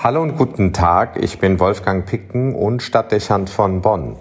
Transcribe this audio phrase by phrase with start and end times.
[0.00, 4.14] Hallo und guten Tag, ich bin Wolfgang Picken und Stadtdechant von Bonn.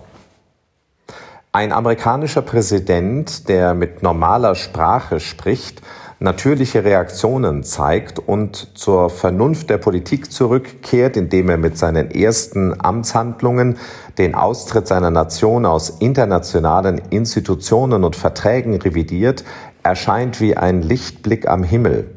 [1.52, 5.84] Ein amerikanischer Präsident, der mit normaler Sprache spricht,
[6.20, 13.78] natürliche Reaktionen zeigt und zur Vernunft der Politik zurückkehrt, indem er mit seinen ersten Amtshandlungen
[14.18, 19.44] den Austritt seiner Nation aus internationalen Institutionen und Verträgen revidiert,
[19.84, 22.17] erscheint wie ein Lichtblick am Himmel.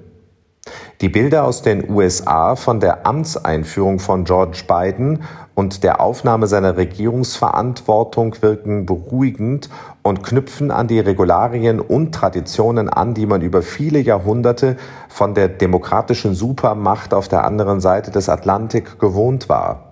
[1.00, 5.22] Die Bilder aus den USA von der Amtseinführung von George Biden
[5.54, 9.70] und der Aufnahme seiner Regierungsverantwortung wirken beruhigend
[10.02, 14.76] und knüpfen an die Regularien und Traditionen an, die man über viele Jahrhunderte
[15.08, 19.86] von der demokratischen Supermacht auf der anderen Seite des Atlantik gewohnt war.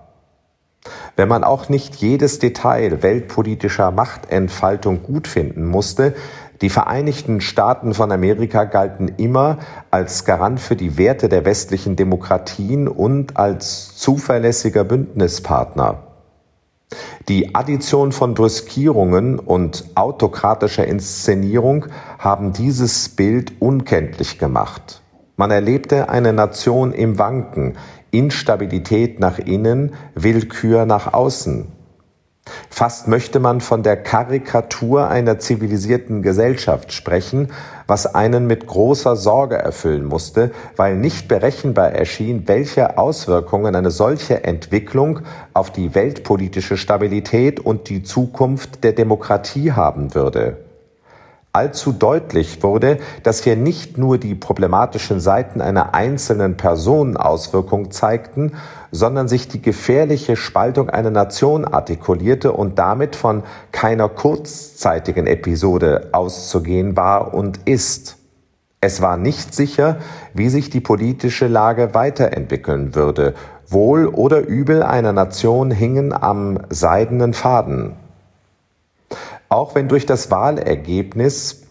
[1.15, 6.13] Wenn man auch nicht jedes Detail weltpolitischer Machtentfaltung gut finden musste,
[6.61, 9.59] die Vereinigten Staaten von Amerika galten immer
[9.91, 16.03] als Garant für die Werte der westlichen Demokratien und als zuverlässiger Bündnispartner.
[17.29, 21.85] Die Addition von Brüskierungen und autokratischer Inszenierung
[22.17, 25.01] haben dieses Bild unkenntlich gemacht.
[25.37, 27.77] Man erlebte eine Nation im Wanken,
[28.11, 31.78] Instabilität nach innen, Willkür nach außen.
[32.69, 37.49] Fast möchte man von der Karikatur einer zivilisierten Gesellschaft sprechen,
[37.87, 44.43] was einen mit großer Sorge erfüllen musste, weil nicht berechenbar erschien, welche Auswirkungen eine solche
[44.43, 45.21] Entwicklung
[45.53, 50.68] auf die weltpolitische Stabilität und die Zukunft der Demokratie haben würde
[51.59, 58.53] allzu deutlich wurde, dass hier nicht nur die problematischen Seiten einer einzelnen Person Auswirkung zeigten,
[58.91, 63.43] sondern sich die gefährliche Spaltung einer Nation artikulierte und damit von
[63.73, 68.15] keiner kurzzeitigen Episode auszugehen war und ist.
[68.79, 69.97] Es war nicht sicher,
[70.33, 73.33] wie sich die politische Lage weiterentwickeln würde.
[73.67, 77.97] Wohl oder übel einer Nation hingen am seidenen Faden.
[79.49, 81.63] Auch wenn durch das Wahlergebnis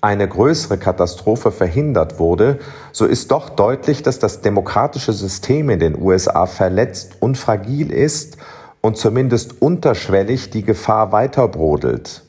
[0.00, 2.58] eine größere Katastrophe verhindert wurde,
[2.92, 8.38] so ist doch deutlich, dass das demokratische System in den USA verletzt und fragil ist
[8.80, 12.22] und zumindest unterschwellig die Gefahr weiter brodelt.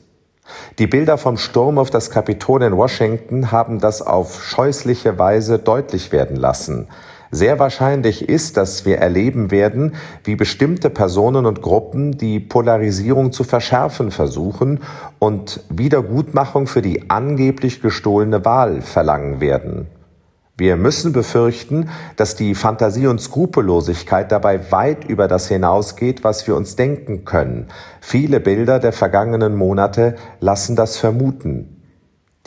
[0.78, 6.12] Die Bilder vom Sturm auf das Kapitol in Washington haben das auf scheußliche Weise deutlich
[6.12, 6.88] werden lassen.
[7.30, 9.94] Sehr wahrscheinlich ist, dass wir erleben werden,
[10.24, 14.80] wie bestimmte Personen und Gruppen die Polarisierung zu verschärfen versuchen
[15.18, 19.88] und Wiedergutmachung für die angeblich gestohlene Wahl verlangen werden.
[20.56, 26.56] Wir müssen befürchten, dass die Fantasie und Skrupellosigkeit dabei weit über das hinausgeht, was wir
[26.56, 27.68] uns denken können.
[28.00, 31.77] Viele Bilder der vergangenen Monate lassen das vermuten.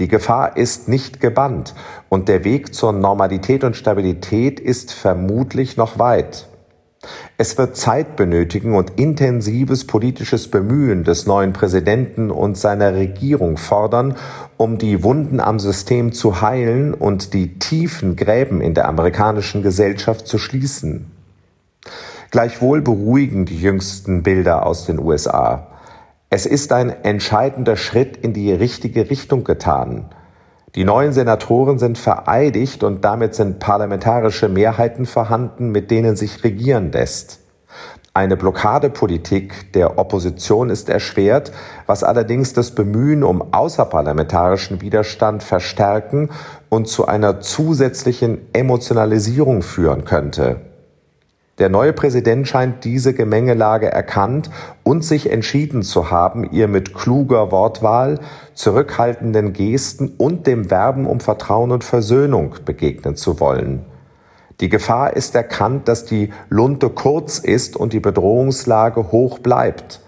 [0.01, 1.75] Die Gefahr ist nicht gebannt
[2.09, 6.47] und der Weg zur Normalität und Stabilität ist vermutlich noch weit.
[7.37, 14.15] Es wird Zeit benötigen und intensives politisches Bemühen des neuen Präsidenten und seiner Regierung fordern,
[14.57, 20.25] um die Wunden am System zu heilen und die tiefen Gräben in der amerikanischen Gesellschaft
[20.25, 21.11] zu schließen.
[22.31, 25.67] Gleichwohl beruhigen die jüngsten Bilder aus den USA.
[26.33, 30.05] Es ist ein entscheidender Schritt in die richtige Richtung getan.
[30.75, 36.93] Die neuen Senatoren sind vereidigt und damit sind parlamentarische Mehrheiten vorhanden, mit denen sich regieren
[36.93, 37.41] lässt.
[38.13, 41.51] Eine Blockadepolitik der Opposition ist erschwert,
[41.85, 46.29] was allerdings das Bemühen um außerparlamentarischen Widerstand verstärken
[46.69, 50.70] und zu einer zusätzlichen Emotionalisierung führen könnte.
[51.61, 54.49] Der neue Präsident scheint diese Gemengelage erkannt
[54.81, 58.17] und sich entschieden zu haben, ihr mit kluger Wortwahl,
[58.55, 63.85] zurückhaltenden Gesten und dem Werben um Vertrauen und Versöhnung begegnen zu wollen.
[64.59, 70.01] Die Gefahr ist erkannt, dass die Lunte kurz ist und die Bedrohungslage hoch bleibt.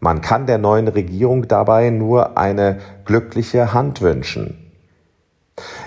[0.00, 4.65] Man kann der neuen Regierung dabei nur eine glückliche Hand wünschen.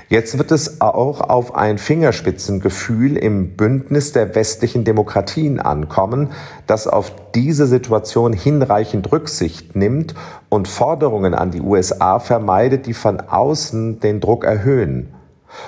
[0.10, 6.30] Jetzt wird es auch auf ein Fingerspitzengefühl im Bündnis der westlichen Demokratien ankommen,
[6.66, 10.16] das auf diese Situation hinreichend Rücksicht nimmt
[10.50, 15.14] und Forderungen an die USA vermeidet, die von außen den Druck erhöhen.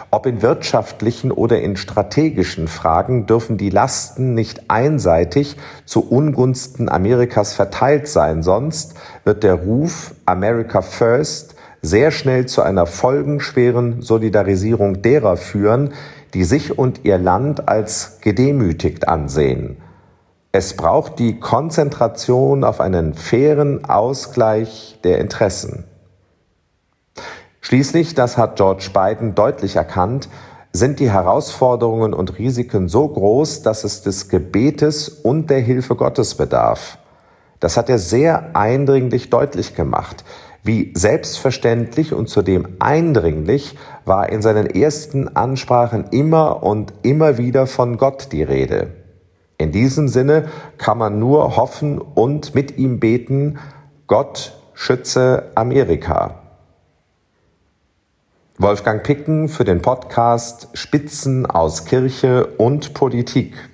[0.09, 7.53] Ob in wirtschaftlichen oder in strategischen Fragen dürfen die Lasten nicht einseitig zu Ungunsten Amerikas
[7.53, 15.37] verteilt sein, sonst wird der Ruf America First sehr schnell zu einer folgenschweren Solidarisierung derer
[15.37, 15.93] führen,
[16.33, 19.77] die sich und ihr Land als gedemütigt ansehen.
[20.51, 25.85] Es braucht die Konzentration auf einen fairen Ausgleich der Interessen.
[27.61, 30.29] Schließlich, das hat George Biden deutlich erkannt,
[30.73, 36.35] sind die Herausforderungen und Risiken so groß, dass es des Gebetes und der Hilfe Gottes
[36.35, 36.97] bedarf.
[37.59, 40.23] Das hat er sehr eindringlich deutlich gemacht.
[40.63, 43.75] Wie selbstverständlich und zudem eindringlich
[44.05, 48.91] war in seinen ersten Ansprachen immer und immer wieder von Gott die Rede.
[49.57, 53.59] In diesem Sinne kann man nur hoffen und mit ihm beten,
[54.07, 56.35] Gott schütze Amerika.
[58.57, 63.70] Wolfgang Picken für den Podcast Spitzen aus Kirche und Politik.